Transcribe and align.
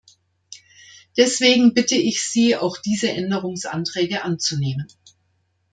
Deswegen 1.15 1.75
bitte 1.75 1.93
ich 1.93 2.23
Sie, 2.27 2.55
auch 2.57 2.77
diese 2.79 3.11
Änderungsanträge 3.11 4.23
anzunehmen. 4.23 4.87